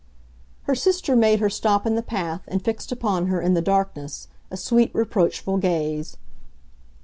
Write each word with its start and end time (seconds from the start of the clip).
Her 0.63 0.73
sister 0.73 1.15
made 1.15 1.39
her 1.41 1.49
stop 1.51 1.85
in 1.85 1.93
the 1.93 2.01
path, 2.01 2.41
and 2.47 2.65
fixed 2.65 2.91
upon 2.91 3.27
her, 3.27 3.39
in 3.39 3.53
the 3.53 3.61
darkness, 3.61 4.29
a 4.49 4.57
sweet, 4.57 4.89
reproachful 4.95 5.57
gaze. 5.59 6.17